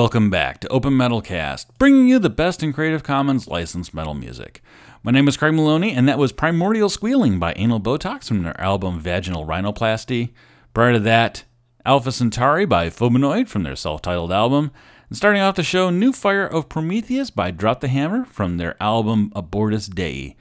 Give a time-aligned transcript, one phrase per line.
[0.00, 4.14] Welcome back to Open Metal Cast, bringing you the best in Creative Commons licensed metal
[4.14, 4.62] music.
[5.02, 8.58] My name is Craig Maloney, and that was Primordial Squealing by Anal Botox from their
[8.58, 10.30] album Vaginal Rhinoplasty.
[10.72, 11.44] Prior to that,
[11.84, 14.70] Alpha Centauri by Phobanoid from their self titled album.
[15.10, 18.82] And starting off the show, New Fire of Prometheus by Drop the Hammer from their
[18.82, 20.34] album Abortus Dei.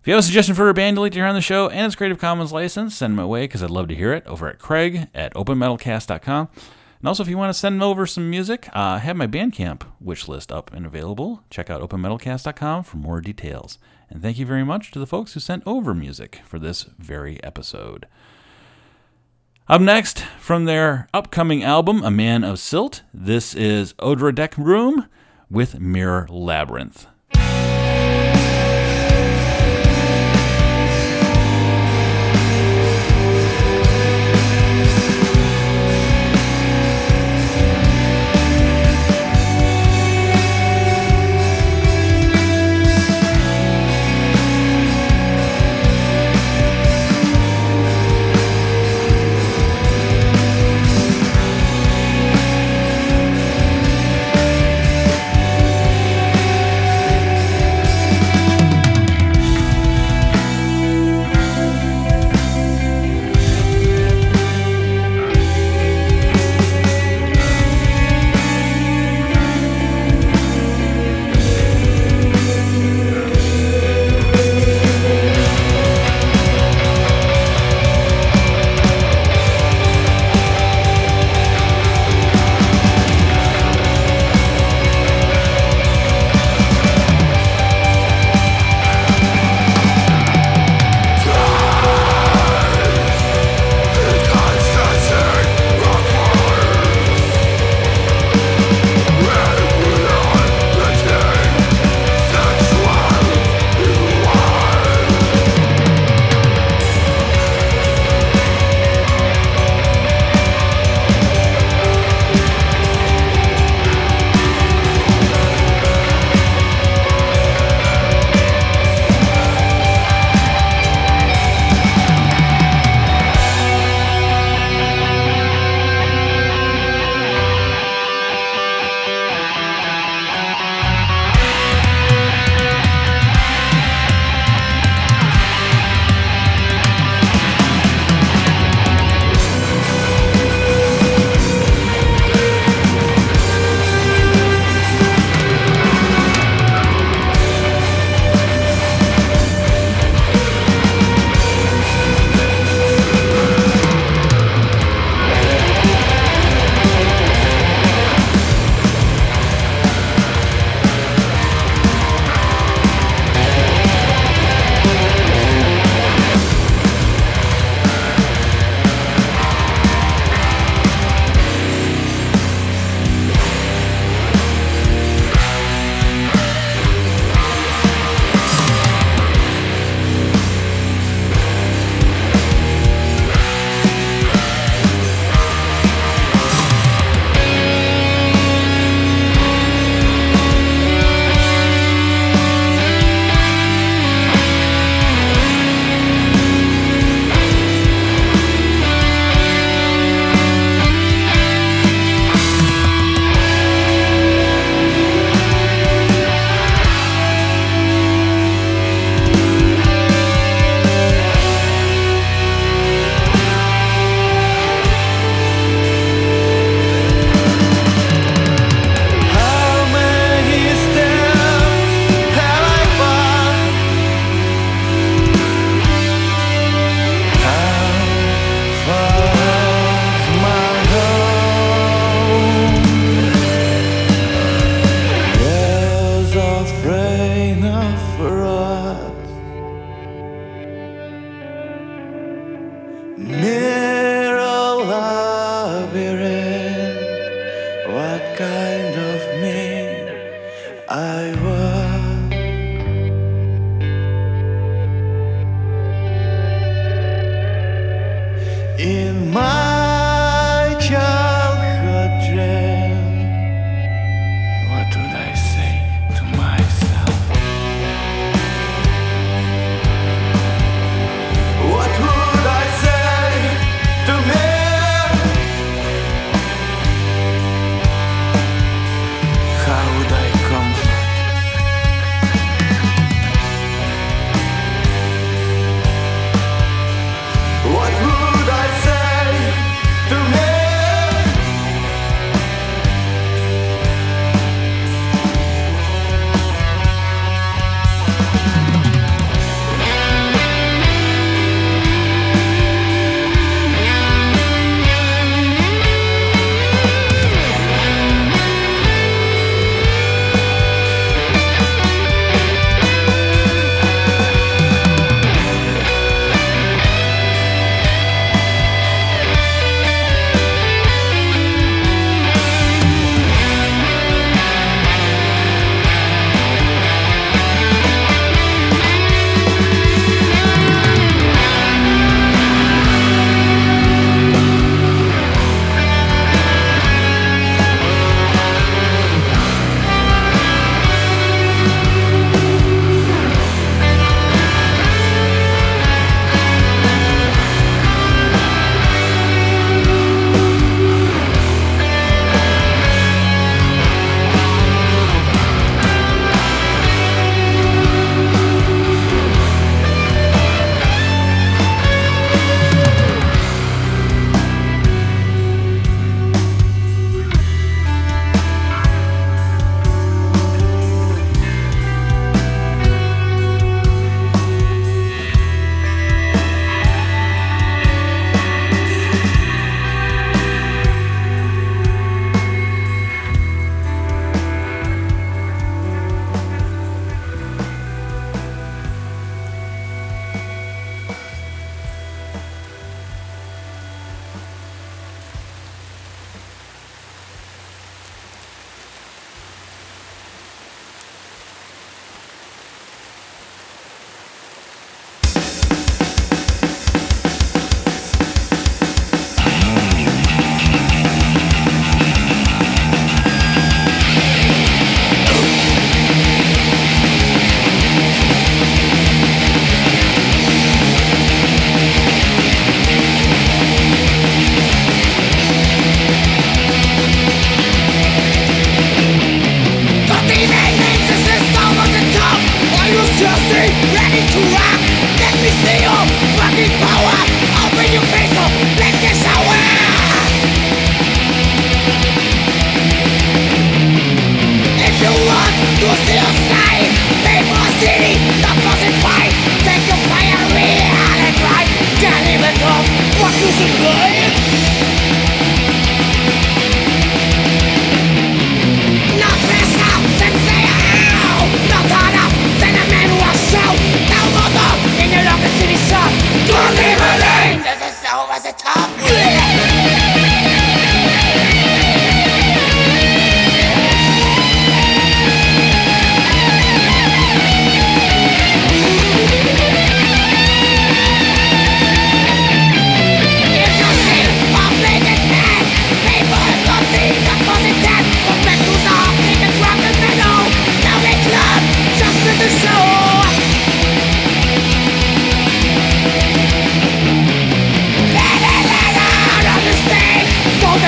[0.00, 1.68] If you have a suggestion for a band you'd like to hear on the show
[1.68, 4.26] and it's Creative Commons license, send them my way because I'd love to hear it
[4.26, 6.48] over at craig at openmetalcast.com.
[7.00, 9.82] And also, if you want to send over some music, uh, I have my Bandcamp
[10.00, 11.44] wish list up and available.
[11.48, 13.78] Check out openmetalcast.com for more details.
[14.10, 17.42] And thank you very much to the folks who sent over music for this very
[17.44, 18.06] episode.
[19.68, 25.06] Up next, from their upcoming album, A Man of Silt, this is Odradek Room
[25.50, 27.06] with Mirror Labyrinth.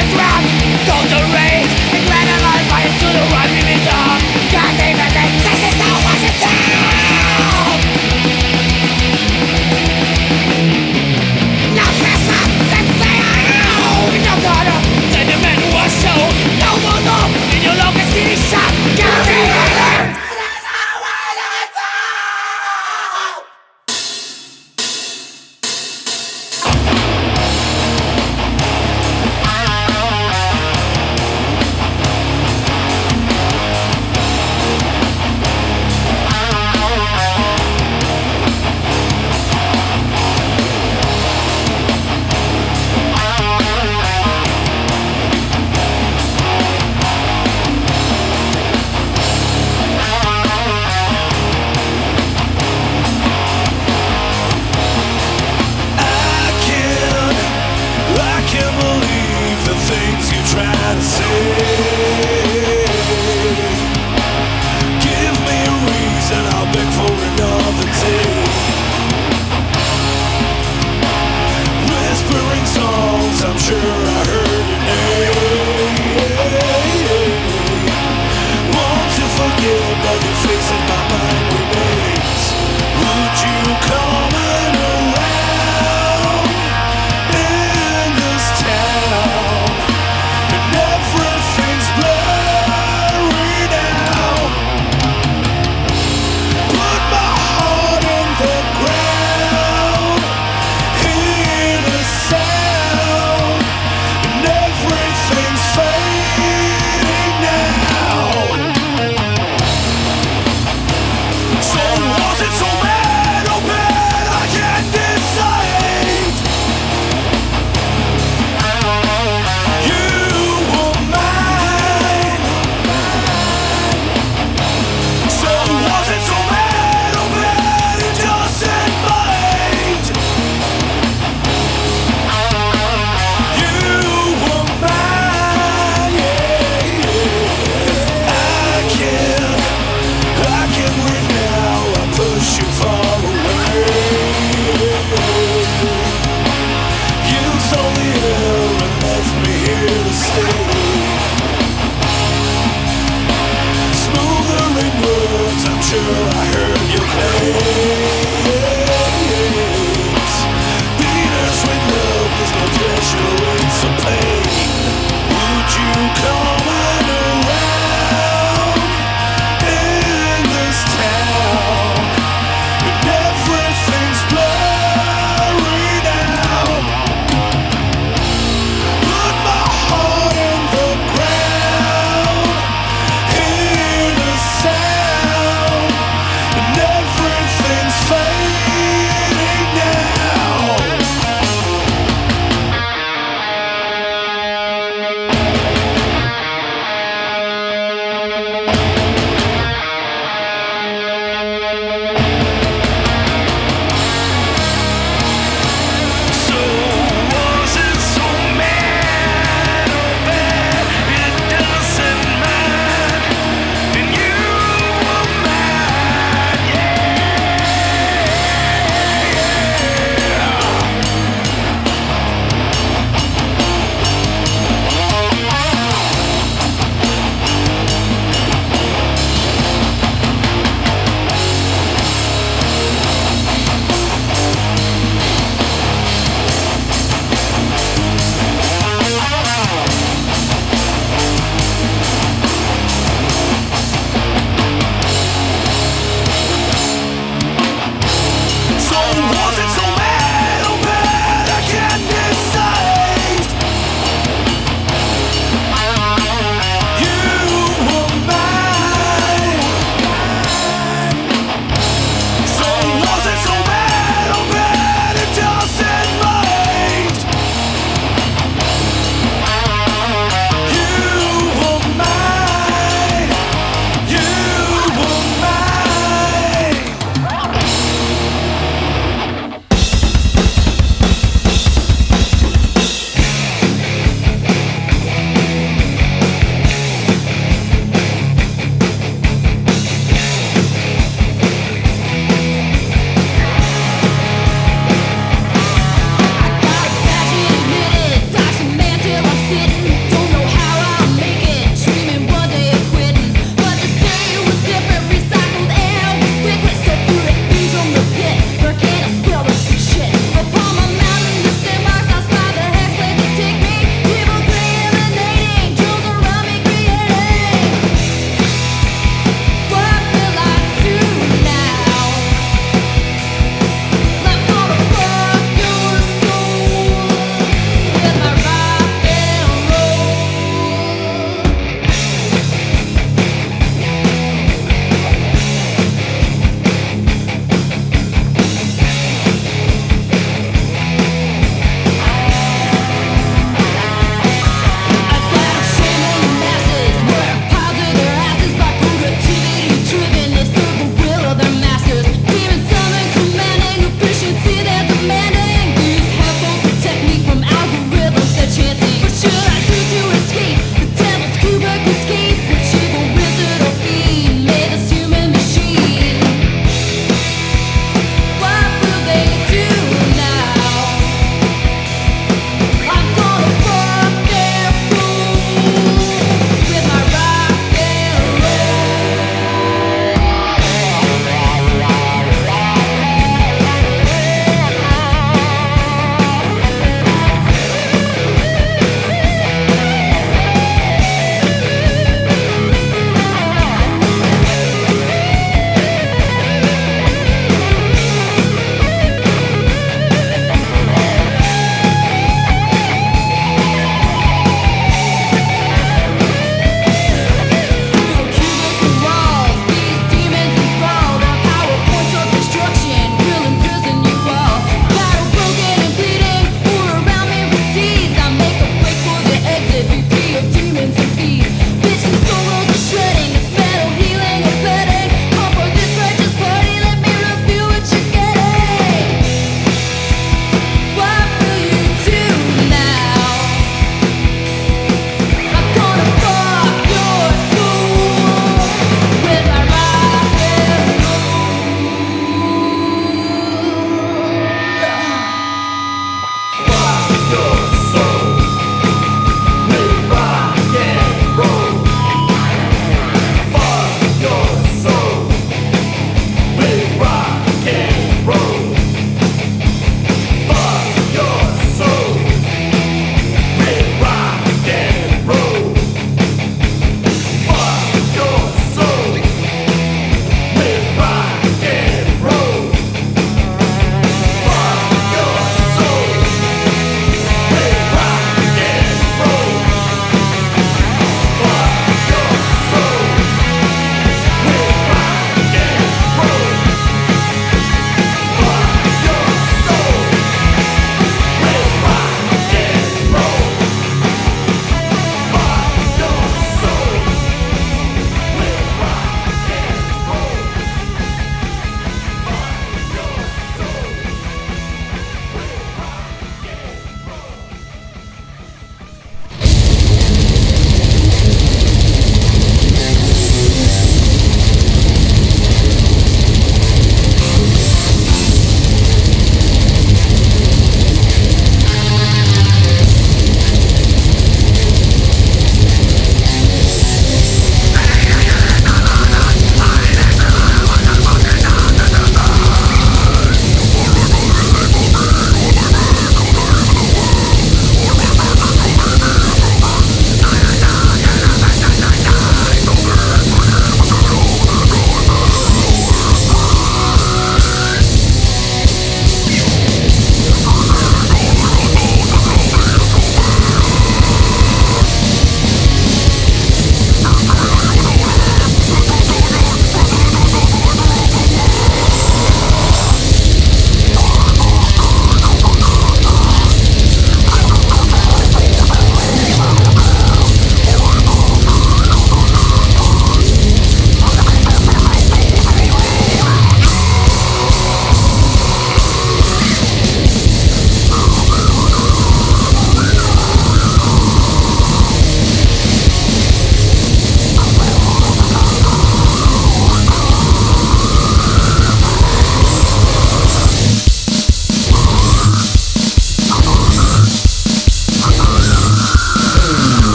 [0.00, 1.47] Everything's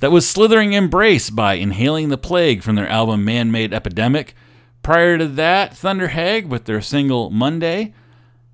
[0.00, 4.32] That was Slithering Embrace by Inhaling the Plague from their album Man Made Epidemic.
[4.80, 7.92] Prior to that, Thunderhag with their single Monday.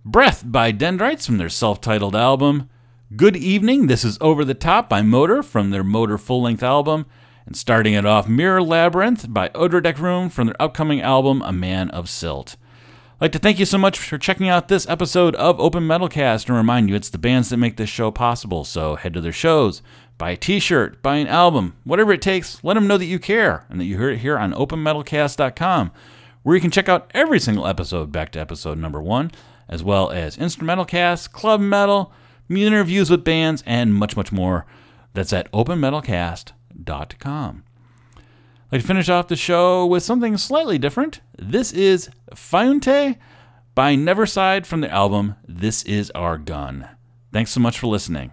[0.06, 2.70] Breath by Dendrites from their self titled album.
[3.14, 7.04] Good Evening, This is Over the Top by Motor from their Motor full length album.
[7.44, 11.90] And starting it off, Mirror Labyrinth by Odradek Room from their upcoming album, A Man
[11.90, 12.56] of Silt.
[13.20, 16.48] I'd like to thank you so much for checking out this episode of Open Metalcast
[16.48, 18.64] and remind you it's the bands that make this show possible.
[18.64, 19.82] So head to their shows,
[20.18, 23.18] buy a t shirt, buy an album, whatever it takes, let them know that you
[23.18, 25.90] care and that you heard it here on openmetalcast.com,
[26.42, 29.30] where you can check out every single episode back to episode number one,
[29.68, 32.12] as well as instrumental casts, club metal,
[32.50, 34.66] interviews with bands, and much, much more.
[35.14, 37.64] That's at openmetalcast.com.
[38.16, 41.20] I'd like to finish off the show with something slightly different.
[41.38, 43.16] This is Faiunte
[43.74, 46.88] by Neverside from the album This Is Our Gun.
[47.32, 48.32] Thanks so much for listening.